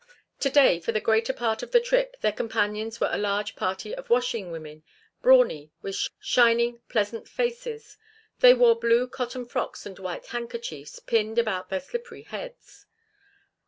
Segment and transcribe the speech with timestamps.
[0.39, 3.93] To day for the greater part of the trip their companions were a large party
[3.93, 4.81] of washing women,
[5.21, 7.99] brawny, with shining, pleasant faces.
[8.39, 12.87] They wore blue cotton frocks and white handkerchiefs pinned about their slippery heads.